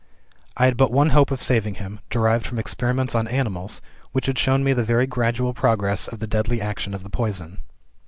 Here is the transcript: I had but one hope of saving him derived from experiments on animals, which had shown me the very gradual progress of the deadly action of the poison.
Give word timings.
I 0.57 0.65
had 0.65 0.77
but 0.77 0.91
one 0.91 1.11
hope 1.11 1.29
of 1.29 1.43
saving 1.43 1.75
him 1.75 1.99
derived 2.09 2.47
from 2.47 2.57
experiments 2.57 3.13
on 3.13 3.27
animals, 3.27 3.81
which 4.13 4.25
had 4.25 4.39
shown 4.39 4.63
me 4.63 4.73
the 4.73 4.83
very 4.83 5.05
gradual 5.05 5.53
progress 5.53 6.07
of 6.07 6.17
the 6.17 6.25
deadly 6.25 6.59
action 6.59 6.95
of 6.95 7.03
the 7.03 7.09
poison. 7.11 7.59